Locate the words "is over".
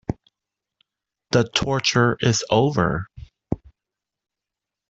2.21-3.05